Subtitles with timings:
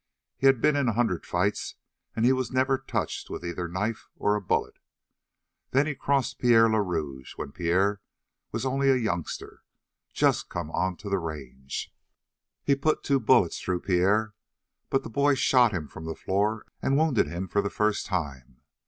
[0.35, 1.75] He had been in a hundred fights
[2.15, 4.79] and he was never touched with either a knife or a bullet.
[5.69, 8.01] Then he crossed Pierre le Rouge when Pierre
[8.51, 9.61] was only a youngster
[10.11, 11.93] just come onto the range.
[12.63, 14.33] He put two bullets through Pierre,
[14.89, 18.61] but the boy shot him from the floor and wounded him for the first time.